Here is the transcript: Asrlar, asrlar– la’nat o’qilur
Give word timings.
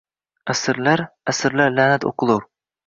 Asrlar, 0.53 1.03
asrlar– 1.35 1.73
la’nat 1.79 2.11
o’qilur 2.13 2.51